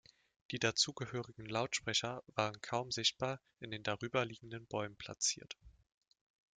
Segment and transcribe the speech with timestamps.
[0.49, 5.55] Die dazugehörigen Lautsprecher waren kaum sichtbar in den darüber liegenden Bäumen platziert.